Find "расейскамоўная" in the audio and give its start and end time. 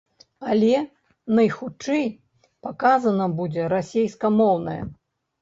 3.77-4.81